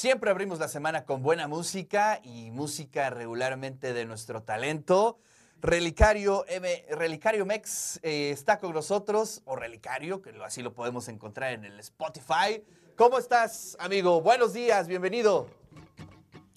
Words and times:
Siempre 0.00 0.30
abrimos 0.30 0.58
la 0.58 0.68
semana 0.68 1.04
con 1.04 1.22
buena 1.22 1.46
música 1.46 2.22
y 2.24 2.50
música 2.50 3.10
regularmente 3.10 3.92
de 3.92 4.06
nuestro 4.06 4.42
talento. 4.42 5.18
Relicario, 5.60 6.46
M, 6.48 6.86
Relicario 6.92 7.44
Mex 7.44 8.00
eh, 8.02 8.30
está 8.30 8.58
con 8.58 8.72
nosotros, 8.72 9.42
o 9.44 9.56
Relicario, 9.56 10.22
que 10.22 10.32
así 10.42 10.62
lo 10.62 10.72
podemos 10.72 11.08
encontrar 11.08 11.52
en 11.52 11.66
el 11.66 11.78
Spotify. 11.80 12.64
¿Cómo 12.96 13.18
estás, 13.18 13.76
amigo? 13.78 14.22
Buenos 14.22 14.54
días, 14.54 14.88
bienvenido. 14.88 15.48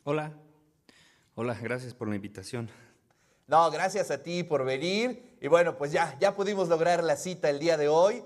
Hola, 0.06 0.32
hola, 1.36 1.58
gracias 1.62 1.94
por 1.94 2.08
la 2.08 2.16
invitación. 2.16 2.70
No, 3.48 3.70
gracias 3.72 4.10
a 4.10 4.24
ti 4.24 4.44
por 4.44 4.64
venir. 4.64 5.38
Y 5.42 5.50
bueno, 5.50 5.78
pues 5.78 5.92
ya, 5.92 6.18
ya 6.18 6.34
pudimos 6.34 6.70
lograr 6.70 7.04
la 7.04 7.18
cita 7.18 7.50
el 7.50 7.60
día 7.60 7.76
de 7.76 7.90
hoy. 7.90 8.24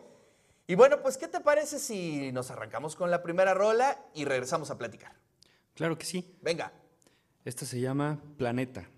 Y 0.69 0.75
bueno, 0.75 1.01
pues 1.01 1.17
¿qué 1.17 1.29
te 1.29 1.39
parece 1.39 1.79
si 1.79 2.33
nos 2.33 2.51
arrancamos 2.51 2.97
con 2.97 3.09
la 3.09 3.23
primera 3.23 3.53
rola 3.53 3.97
y 4.13 4.25
regresamos 4.25 4.69
a 4.69 4.77
platicar? 4.77 5.13
Claro 5.73 5.97
que 5.97 6.05
sí. 6.05 6.37
Venga. 6.41 6.73
Esta 7.45 7.65
se 7.65 7.79
llama 7.79 8.19
Planeta. 8.37 8.89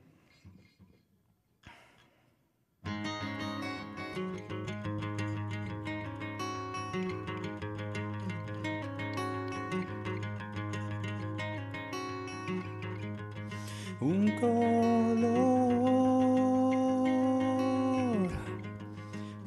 Un 14.01 14.31
color 14.39 15.19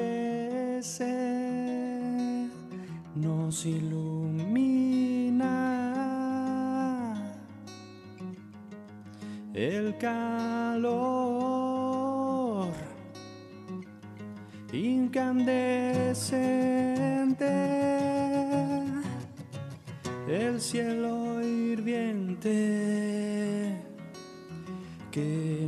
nos 3.14 3.66
ilumina. 3.66 5.46
El 9.54 9.96
calor 9.98 11.20
incandescente, 14.72 17.46
el 20.28 20.60
cielo 20.60 21.42
hirviente 21.42 22.70
que 25.10 25.59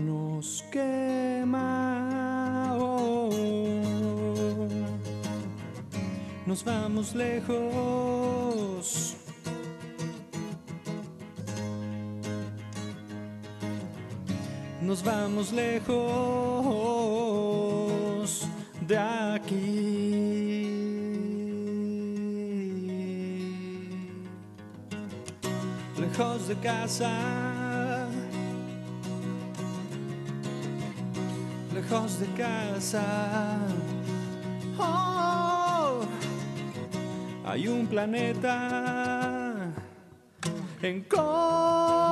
nos 6.47 6.65
vamos 6.65 7.15
lejos. 7.15 7.63
Nos 14.81 15.03
vamos 15.05 15.53
lejos 15.53 15.93
de 18.87 18.99
aquí. 18.99 19.83
Lejos 25.99 26.49
de 26.49 26.57
casa. 26.57 28.09
Lejos 31.73 32.19
de 32.19 32.27
casa. 32.35 33.03
Hay 37.53 37.69
un 37.69 37.87
planeta 37.87 39.75
en 40.81 41.03
coma. 41.03 42.12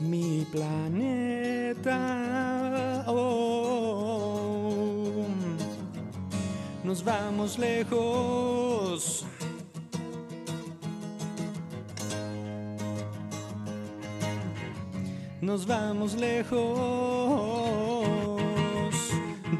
mi 0.00 0.46
planeta. 0.50 1.84
Nos 6.82 7.02
vamos 7.04 7.58
lejos. 7.58 9.26
Nos 15.42 15.66
vamos 15.66 16.14
lejos 16.14 16.62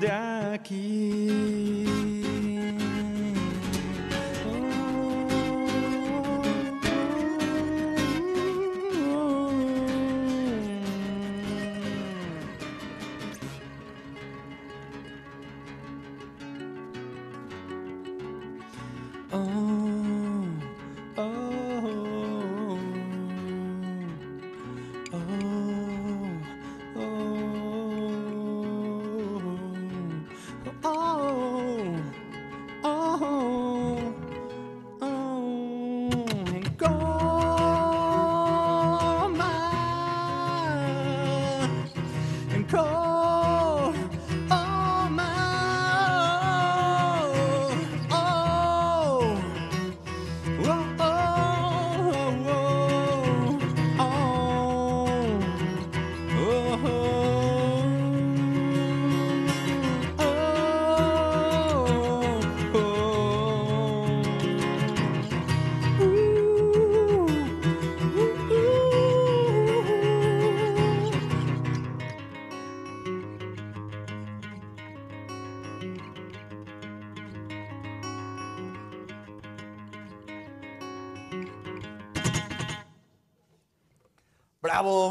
de 0.00 0.10
aquí. 0.10 1.93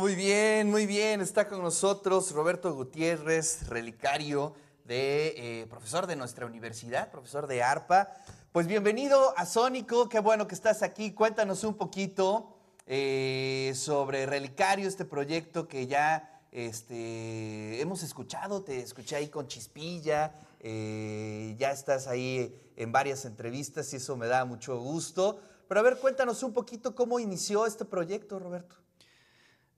Muy 0.04 0.16
bien, 0.16 0.70
muy 0.70 0.86
bien. 0.86 1.22
Está 1.22 1.48
con 1.48 1.62
nosotros 1.62 2.32
Roberto 2.32 2.74
Gutiérrez, 2.76 3.70
relicario 3.70 4.54
de 4.84 5.62
eh, 5.62 5.68
profesor 5.68 6.08
de 6.08 6.18
nuestra 6.18 6.46
universidad, 6.46 7.10
profesor 7.10 7.48
de 7.48 7.64
ARPA. 7.64 8.12
Pues 8.52 8.68
bienvenido 8.68 9.34
a 9.38 9.46
Sónico, 9.46 10.10
qué 10.10 10.20
bueno 10.20 10.46
que 10.46 10.56
estás 10.56 10.84
aquí. 10.84 11.14
Cuéntanos 11.14 11.64
un 11.64 11.76
poquito 11.76 12.54
eh, 12.86 13.72
sobre 13.78 14.26
Relicario, 14.26 14.90
este 14.90 15.06
proyecto 15.06 15.70
que 15.70 15.88
ya 15.88 16.42
este, 16.52 17.80
hemos 17.80 18.04
escuchado, 18.04 18.62
te 18.62 18.82
escuché 18.82 19.16
ahí 19.16 19.30
con 19.30 19.48
Chispilla, 19.48 20.36
eh, 20.60 21.56
ya 21.58 21.72
estás 21.72 22.08
ahí 22.08 22.54
en 22.76 22.92
varias 22.92 23.24
entrevistas 23.24 23.94
y 23.94 23.96
eso 23.96 24.18
me 24.18 24.28
da 24.28 24.44
mucho 24.44 24.78
gusto. 24.82 25.40
Pero 25.70 25.80
a 25.80 25.84
ver, 25.84 25.98
cuéntanos 25.98 26.44
un 26.44 26.52
poquito 26.52 26.94
cómo 26.94 27.22
inició 27.22 27.66
este 27.66 27.86
proyecto, 27.86 28.38
Roberto. 28.38 28.83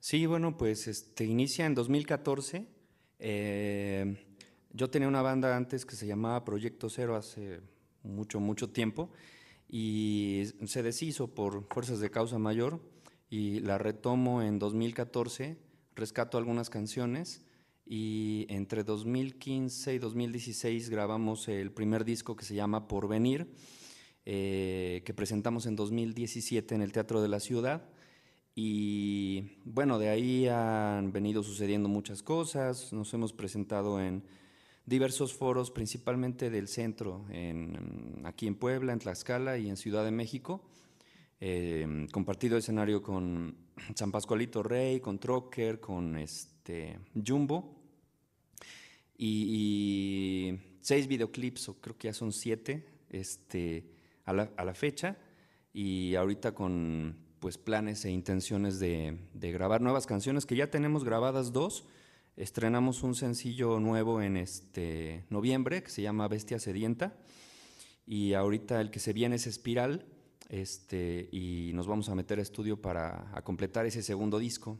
Sí, 0.07 0.27
bueno, 0.27 0.55
pues 0.55 0.87
este, 0.87 1.25
inicia 1.25 1.65
en 1.65 1.73
2014. 1.73 2.67
Eh, 3.17 4.15
yo 4.71 4.87
tenía 4.91 5.07
una 5.07 5.23
banda 5.23 5.57
antes 5.57 5.83
que 5.83 5.95
se 5.95 6.05
llamaba 6.05 6.45
Proyecto 6.45 6.91
Cero 6.91 7.15
hace 7.15 7.61
mucho, 8.03 8.39
mucho 8.39 8.69
tiempo 8.69 9.09
y 9.67 10.43
se 10.67 10.83
deshizo 10.83 11.33
por 11.33 11.65
fuerzas 11.73 12.01
de 12.01 12.11
causa 12.11 12.37
mayor 12.37 12.79
y 13.31 13.61
la 13.61 13.79
retomo 13.79 14.43
en 14.43 14.59
2014 14.59 15.57
rescato 15.95 16.37
algunas 16.37 16.69
canciones 16.69 17.43
y 17.83 18.45
entre 18.49 18.83
2015 18.83 19.95
y 19.95 19.97
2016 19.97 20.91
grabamos 20.91 21.47
el 21.47 21.71
primer 21.71 22.05
disco 22.05 22.35
que 22.35 22.45
se 22.45 22.53
llama 22.53 22.87
Porvenir, 22.87 23.47
eh, 24.23 25.01
que 25.03 25.15
presentamos 25.15 25.65
en 25.65 25.75
2017 25.75 26.75
en 26.75 26.83
el 26.83 26.91
Teatro 26.91 27.23
de 27.23 27.27
la 27.27 27.39
Ciudad. 27.39 27.89
Y 28.55 29.59
bueno, 29.65 29.99
de 29.99 30.09
ahí 30.09 30.47
han 30.47 31.11
venido 31.11 31.43
sucediendo 31.43 31.89
muchas 31.89 32.23
cosas, 32.23 32.93
nos 32.93 33.13
hemos 33.13 33.33
presentado 33.33 34.01
en 34.01 34.23
diversos 34.85 35.33
foros, 35.33 35.71
principalmente 35.71 36.49
del 36.49 36.69
centro, 36.69 37.25
en, 37.29 38.21
aquí 38.23 38.47
en 38.47 38.55
Puebla, 38.55 38.93
en 38.93 38.99
Tlaxcala 38.99 39.57
y 39.57 39.69
en 39.69 39.75
Ciudad 39.75 40.05
de 40.05 40.11
México. 40.11 40.63
Eh, 41.41 42.07
compartido 42.11 42.57
escenario 42.57 43.03
con 43.03 43.55
San 43.93 44.11
Pascualito 44.11 44.63
Rey, 44.63 44.99
con 44.99 45.19
Trocker, 45.19 45.79
con 45.79 46.17
este, 46.17 46.97
Jumbo. 47.13 47.75
Y, 49.17 50.53
seis 50.81 51.07
videoclips, 51.07 51.69
o 51.69 51.81
creo 51.81 51.97
que 51.97 52.07
ya 52.07 52.13
son 52.13 52.31
siete, 52.31 52.85
este, 53.09 53.91
a, 54.25 54.33
la, 54.33 54.73
fecha. 54.73 55.17
Y 55.73 56.15
ahorita 56.15 56.53
con 56.53 57.24
pues, 57.39 57.57
planes 57.57 58.05
e 58.05 58.11
intenciones 58.11 58.79
de, 58.79 59.17
grabar 59.33 59.81
nuevas 59.81 60.05
canciones, 60.05 60.45
que 60.45 60.55
ya 60.55 60.69
tenemos 60.69 61.03
grabadas 61.03 61.51
dos. 61.51 61.85
Estrenamos 62.37 63.03
un 63.03 63.15
sencillo 63.15 63.79
nuevo 63.79 64.21
en 64.21 64.37
este 64.37 65.25
noviembre 65.29 65.83
que 65.83 65.89
se 65.89 66.01
llama 66.01 66.27
Bestia 66.27 66.59
Sedienta. 66.59 67.15
Y 68.05 68.33
ahorita 68.33 68.81
el 68.81 68.91
que 68.91 68.99
se 68.99 69.13
viene 69.13 69.37
es 69.37 69.47
Espiral, 69.47 70.05
este, 70.49 71.29
y 71.31 71.71
nos 71.73 71.87
vamos 71.87 72.09
a 72.09 72.15
meter 72.15 72.39
a 72.39 72.41
estudio 72.41 72.81
para 72.81 73.31
completar 73.43 73.85
ese 73.85 74.03
segundo 74.03 74.37
disco. 74.37 74.77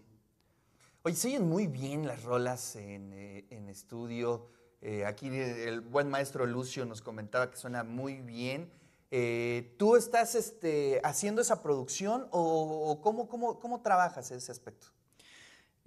Oye, 1.03 1.15
se 1.15 1.39
muy 1.39 1.67
bien 1.67 2.07
las 2.07 2.23
rolas 2.23 2.75
en, 2.75 3.13
eh, 3.13 3.45
estudio. 3.69 4.47
Eh, 4.81 5.05
aquí 5.05 5.27
el 5.27 5.81
buen 5.81 6.09
maestro 6.09 6.45
Lucio 6.45 6.85
nos 6.85 7.01
comentaba 7.01 7.49
que 7.49 7.57
suena 7.57 7.83
muy 7.83 8.21
bien. 8.21 8.71
Eh, 9.11 9.75
¿Tú 9.77 9.95
estás 9.95 10.35
este, 10.35 10.99
haciendo 11.03 11.41
esa 11.41 11.61
producción 11.61 12.27
o, 12.31 12.99
cómo, 13.01 13.27
cómo, 13.27 13.59
cómo, 13.59 13.81
trabajas 13.81 14.31
ese 14.31 14.51
aspecto? 14.51 14.87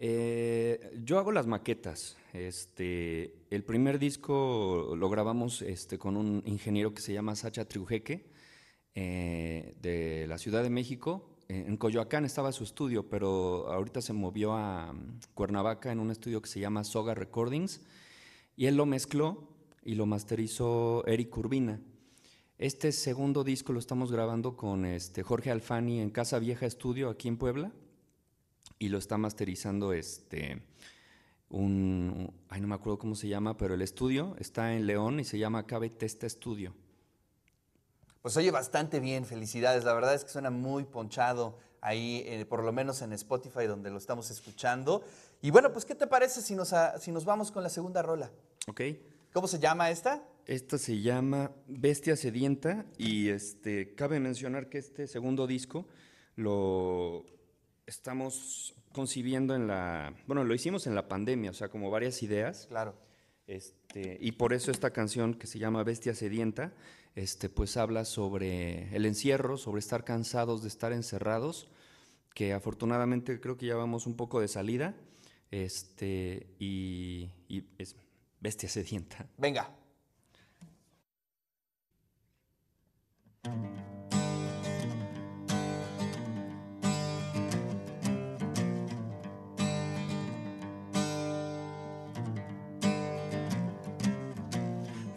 yo 0.01 1.19
hago 1.19 1.33
las 1.33 1.49
maquetas. 1.49 2.17
Este, 2.33 3.35
el 3.51 3.65
primer 3.65 3.99
disco 3.99 4.95
lo 4.97 5.11
grabamos 5.11 5.61
este, 5.63 5.99
con 5.99 6.17
un 6.17 6.43
ingeniero 6.47 6.95
que 6.95 7.03
se 7.03 7.13
llama 7.13 7.35
Sacha 7.35 7.65
Triujeque 7.65 8.31
eh, 8.95 9.77
de 9.81 10.27
la 10.27 10.39
Ciudad 10.39 10.63
de 10.63 10.71
México. 10.71 11.37
En 11.49 11.77
Coyoacán 11.77 12.25
estaba 12.25 12.51
su 12.51 12.65
estudio, 12.65 13.09
pero 13.09 13.73
ahorita 13.73 14.03
se 14.03 14.13
movió 14.13 14.55
a 14.55 14.93
mm, 14.93 15.21
Cuernavaca 15.35 15.93
en 15.93 16.01
un 16.01 16.11
estudio 16.11 16.43
que 16.43 16.49
se 16.49 16.59
llama 16.61 16.85
Soga 16.85 17.15
Recordings 17.15 17.81
y 18.57 18.67
él 18.67 18.77
lo 18.77 18.87
mezcló 18.87 19.49
y 19.85 19.95
lo 19.95 20.05
masterizó 20.05 21.07
Eric 21.07 21.37
Urbina. 21.39 21.81
Este 22.59 22.91
segundo 22.91 23.45
disco 23.45 23.73
lo 23.73 23.79
estamos 23.79 24.11
grabando 24.11 24.57
con 24.57 24.85
este 24.85 25.23
Jorge 25.23 25.53
Alfani 25.53 26.01
en 26.01 26.11
Casa 26.11 26.41
Vieja 26.41 26.67
Estudio 26.67 27.09
aquí 27.09 27.29
en 27.29 27.37
Puebla 27.37 27.71
y 28.81 28.89
lo 28.89 28.99
está 28.99 29.17
masterizando 29.17 29.93
este 29.93 30.61
un 31.51 32.35
ay 32.49 32.61
no 32.61 32.67
me 32.67 32.75
acuerdo 32.75 32.99
cómo 32.99 33.15
se 33.15 33.29
llama, 33.29 33.57
pero 33.57 33.75
el 33.75 33.83
estudio 33.83 34.35
está 34.41 34.75
en 34.75 34.87
León 34.87 35.21
y 35.21 35.25
se 35.25 35.39
llama 35.39 35.67
Cabe 35.67 35.89
Testa 35.89 36.29
Studio. 36.29 36.75
Pues 38.23 38.37
oye 38.37 38.51
bastante 38.51 38.99
bien, 38.99 39.25
felicidades. 39.25 39.85
La 39.85 39.95
verdad 39.95 40.15
es 40.15 40.25
que 40.25 40.31
suena 40.31 40.51
muy 40.51 40.83
ponchado 40.83 41.61
ahí, 41.81 42.25
eh, 42.27 42.45
por 42.45 42.65
lo 42.65 42.73
menos 42.73 43.03
en 43.03 43.13
Spotify 43.13 43.67
donde 43.67 43.91
lo 43.91 43.99
estamos 43.99 44.33
escuchando. 44.33 45.05
Y 45.41 45.53
bueno, 45.53 45.73
pues 45.73 45.85
¿qué 45.85 45.95
te 45.95 46.09
parece 46.09 46.43
si 46.43 46.57
nos, 46.57 46.75
si 46.99 47.13
nos 47.13 47.25
vamos 47.25 47.53
con 47.53 47.63
la 47.63 47.69
segunda 47.69 48.03
rola? 48.03 48.33
Ok. 48.67 48.81
¿Cómo 49.33 49.47
se 49.47 49.61
llama 49.61 49.91
esta? 49.91 50.25
Esta 50.49 50.79
se 50.79 51.03
llama 51.03 51.53
Bestia 51.67 52.17
Sedienta 52.17 52.87
y 52.97 53.29
este, 53.29 53.95
cabe 53.95 54.19
mencionar 54.19 54.71
que 54.71 54.79
este 54.79 55.07
segundo 55.07 55.47
disco 55.47 55.87
lo 56.37 57.27
estamos 57.85 58.75
concibiendo 58.93 59.55
en 59.55 59.67
la, 59.67 60.15
bueno, 60.27 60.45
lo 60.45 60.55
hicimos 60.55 60.87
en 60.87 60.95
la 60.95 61.07
pandemia, 61.07 61.51
o 61.51 61.55
sea, 61.55 61.69
como 61.69 61.91
varias 61.91 62.23
ideas. 62.23 62.65
Claro. 62.71 62.95
Este, 63.47 64.17
y 64.23 64.33
por 64.33 64.55
eso 64.55 64.71
esta 64.71 64.91
canción 64.91 65.35
que 65.35 65.47
se 65.47 65.59
llama 65.59 65.85
Bestia 65.85 66.15
Sedienta 66.15 66.73
este, 67.15 67.51
pues 67.51 67.77
habla 67.77 68.07
sobre 68.07 68.89
el 68.97 69.05
encierro, 69.05 69.59
sobre 69.59 69.81
estar 69.81 70.03
cansados 70.03 70.63
de 70.63 70.69
estar 70.69 70.95
encerrados, 70.95 71.71
que 72.33 72.55
afortunadamente 72.55 73.39
creo 73.39 73.59
que 73.59 73.67
ya 73.67 73.77
vamos 73.77 74.07
un 74.07 74.17
poco 74.17 74.41
de 74.41 74.49
salida, 74.49 74.97
este, 75.51 76.47
y, 76.59 77.29
y 77.49 77.65
es 77.77 77.97
bestia 78.41 78.71
sedienta. 78.71 79.27
Venga. 79.37 79.75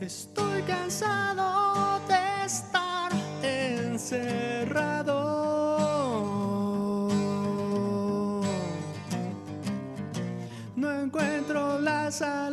Estoy 0.02 0.64
cansado 0.64 2.00
de 2.08 2.46
estar 2.46 3.12
encerrado. 3.44 5.14
No 10.76 10.92
encuentro 10.92 11.80
la 11.80 12.10
salida 12.12 12.51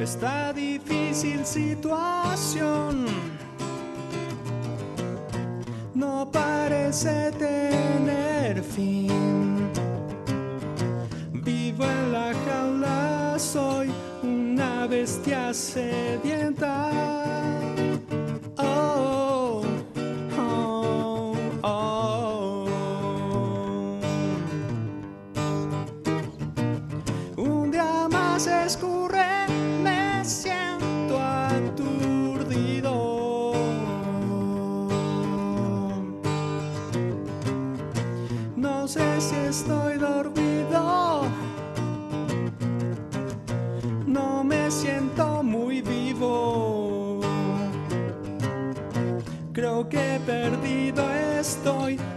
Esta 0.00 0.52
difícil 0.52 1.44
situación 1.44 3.06
no 5.92 6.30
parece 6.30 7.32
tener 7.32 8.62
fin. 8.62 9.72
Vivo 11.32 11.84
en 11.84 12.12
la 12.12 12.32
jaula, 12.46 13.36
soy 13.40 13.90
una 14.22 14.86
bestia 14.86 15.52
sedienta. 15.52 17.23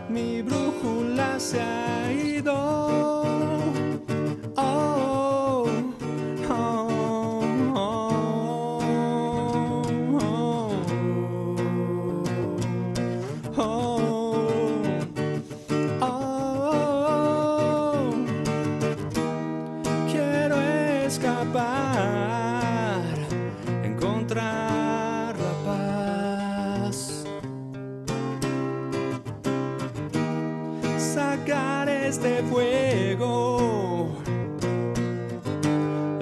Mi 0.10 0.42
brújula 0.42 1.40
se 1.40 1.62
ha 1.62 2.12
ido. 2.12 3.17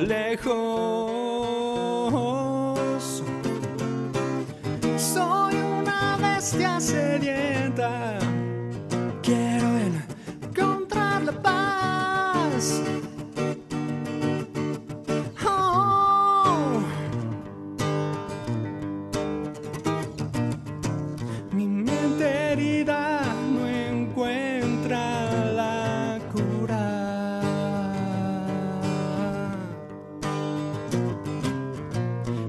Lejos. 0.05 0.94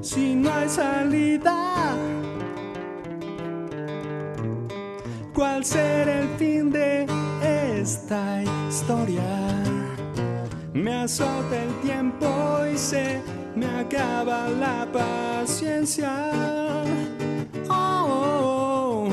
Si 0.07 0.37
no 0.37 0.53
hay 0.53 0.69
salida, 0.69 1.97
¿cuál 5.35 5.65
será 5.65 6.21
el 6.21 6.29
fin 6.39 6.71
de 6.71 7.09
esta 7.43 8.41
historia? 8.69 9.65
Me 10.73 10.95
azota 10.95 11.61
el 11.61 11.75
tiempo 11.81 12.29
y 12.73 12.79
se 12.79 13.21
me 13.57 13.67
acaba 13.67 14.49
la 14.49 14.87
paciencia. 14.93 16.31
Oh, 17.69 19.09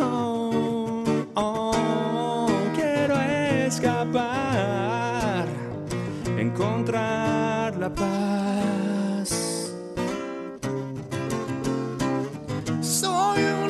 oh, 0.00 1.04
oh, 1.36 2.48
quiero 2.74 3.14
escapar, 3.68 5.46
encontrar 6.36 7.76
la 7.76 7.94
paz. 7.94 8.45
Soy 13.36 13.65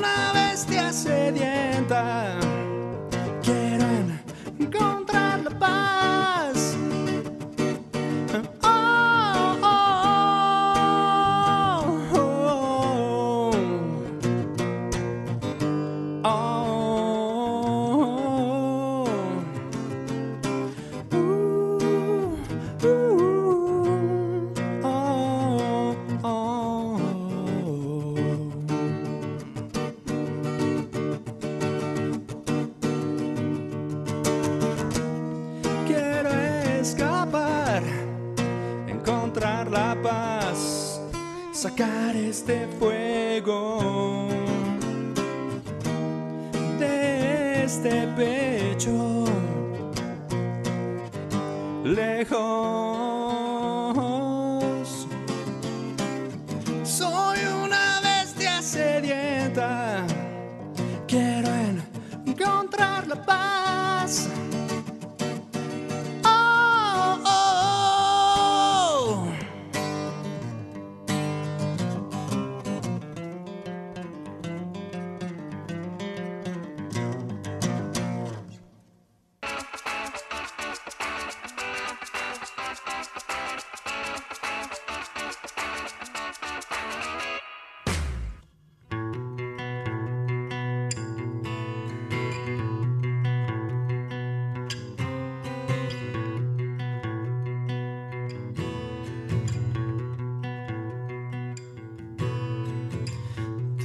sacar 41.52 42.14
este 42.14 42.68
fuego 42.78 44.28
de 46.78 47.64
este 47.64 48.06
pecho 48.16 49.24
lejos. 51.84 52.85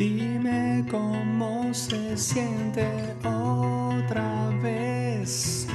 Dime 0.02 0.84
cómo 0.90 1.72
se 1.76 2.18
siente 2.18 2.88
otra 3.20 4.50
vez 4.64 5.68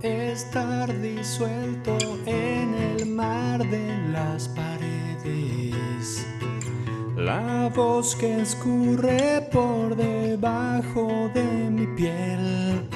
estar 0.00 0.86
disuelto 1.00 1.98
en 2.24 2.74
el 2.74 3.06
mar 3.06 3.68
de 3.68 4.12
las 4.12 4.46
paredes. 4.50 6.24
La 7.16 7.68
voz 7.74 8.14
que 8.14 8.42
escurre 8.42 9.48
por 9.50 9.96
debajo 9.96 11.28
de 11.34 11.70
mi 11.70 11.86
piel 11.96 12.88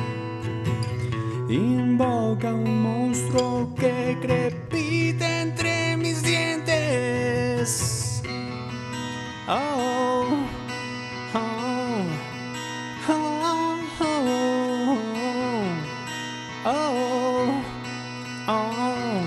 invoca 1.48 2.54
un 2.54 2.82
monstruo 2.82 3.74
que 3.74 4.16
crepita 4.22 5.40
entre 5.40 5.96
mis 5.96 6.22
dientes. 6.22 8.01
Oh, 9.48 10.46
oh, 11.34 12.06
oh, 13.08 13.80
oh, 16.64 17.60
oh, 18.46 19.26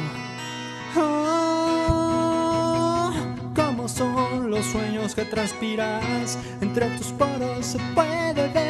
oh. 0.95 3.11
¿Cómo 3.53 3.89
son 3.89 4.49
los 4.49 4.65
sueños 4.65 5.13
que 5.13 5.25
transpiras? 5.25 6.37
Entre 6.61 6.87
tus 6.97 7.07
poros 7.07 7.65
se 7.65 7.77
puede 7.93 8.47
ver. 8.53 8.64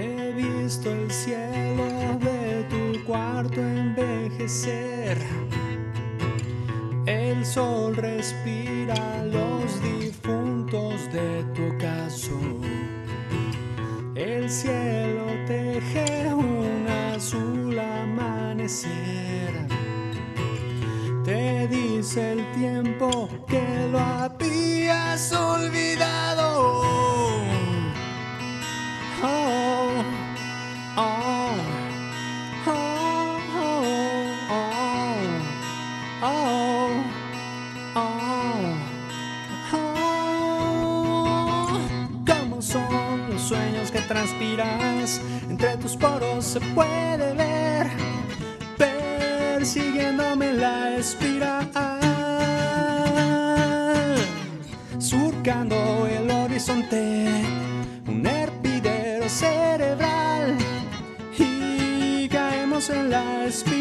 He 0.00 0.32
visto 0.32 0.92
el 0.92 1.10
cielo 1.10 2.20
de 2.20 2.62
tu 2.70 3.04
cuarto 3.04 3.60
envejecer. 3.60 5.18
El 7.04 7.44
sol 7.44 7.96
respira 7.96 9.24
los 9.24 9.82
difuntos 9.82 9.97
socialize. 62.88 63.77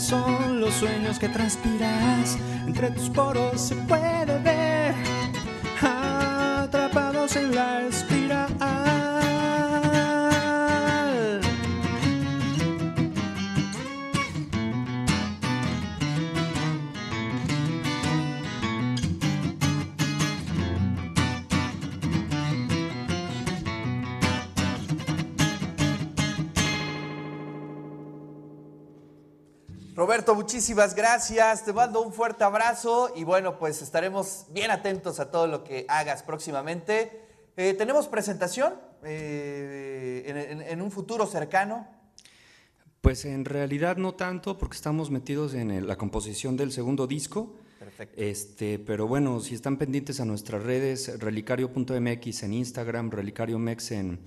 Son 0.00 0.60
los 0.60 0.74
sueños 0.74 1.18
que 1.18 1.28
transpiras. 1.28 2.38
Entre 2.66 2.90
tus 2.90 3.10
poros 3.10 3.60
se 3.60 3.74
puede 3.74 4.21
Roberto, 30.02 30.34
muchísimas 30.34 30.96
gracias. 30.96 31.64
Te 31.64 31.72
mando 31.72 32.00
un 32.02 32.12
fuerte 32.12 32.42
abrazo 32.42 33.12
y 33.14 33.22
bueno, 33.22 33.56
pues 33.60 33.82
estaremos 33.82 34.46
bien 34.50 34.72
atentos 34.72 35.20
a 35.20 35.30
todo 35.30 35.46
lo 35.46 35.62
que 35.62 35.84
hagas 35.88 36.24
próximamente. 36.24 37.20
Eh, 37.56 37.72
¿Tenemos 37.78 38.08
presentación 38.08 38.74
eh, 39.04 40.24
en, 40.26 40.36
en- 40.36 40.60
en 40.62 40.82
un 40.82 40.90
futuro 40.90 41.24
cercano? 41.28 41.86
Pues 43.00 43.24
en 43.26 43.44
realidad 43.44 43.96
no 43.96 44.14
tanto, 44.16 44.58
porque 44.58 44.74
estamos 44.74 45.08
metidos 45.12 45.54
en 45.54 45.70
el- 45.70 45.86
la 45.86 45.94
composición 45.94 46.56
del 46.56 46.72
segundo 46.72 47.06
disco. 47.06 47.54
Perfecto. 47.78 48.20
Este, 48.20 48.80
pero 48.80 49.06
bueno, 49.06 49.38
si 49.38 49.54
están 49.54 49.76
pendientes 49.76 50.18
a 50.18 50.24
nuestras 50.24 50.64
redes, 50.64 51.16
relicario.mx 51.20 52.42
en 52.42 52.52
Instagram, 52.54 53.08
relicariomex 53.12 53.92
en 53.92 54.18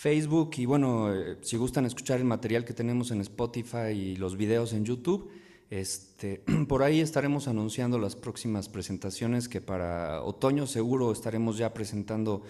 Facebook 0.00 0.52
y 0.56 0.64
bueno, 0.64 1.12
eh, 1.12 1.36
si 1.42 1.58
gustan 1.58 1.84
escuchar 1.84 2.20
el 2.20 2.24
material 2.24 2.64
que 2.64 2.72
tenemos 2.72 3.10
en 3.10 3.20
Spotify 3.20 3.90
y 3.92 4.16
los 4.16 4.34
videos 4.38 4.72
en 4.72 4.86
YouTube, 4.86 5.30
este, 5.68 6.42
por 6.68 6.82
ahí 6.82 7.02
estaremos 7.02 7.48
anunciando 7.48 7.98
las 7.98 8.16
próximas 8.16 8.70
presentaciones 8.70 9.46
que 9.46 9.60
para 9.60 10.22
otoño 10.22 10.66
seguro 10.66 11.12
estaremos 11.12 11.58
ya 11.58 11.74
presentando 11.74 12.44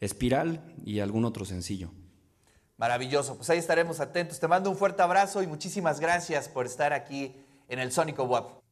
Espiral 0.00 0.72
y 0.84 1.00
algún 1.00 1.24
otro 1.24 1.44
sencillo. 1.44 1.90
Maravilloso. 2.76 3.38
Pues 3.38 3.50
ahí 3.50 3.58
estaremos 3.58 3.98
atentos. 3.98 4.38
Te 4.38 4.46
mando 4.46 4.70
un 4.70 4.76
fuerte 4.76 5.02
abrazo 5.02 5.42
y 5.42 5.48
muchísimas 5.48 5.98
gracias 5.98 6.48
por 6.48 6.64
estar 6.64 6.92
aquí 6.92 7.34
en 7.68 7.80
el 7.80 7.90
Sónico 7.90 8.22
WAP. 8.22 8.63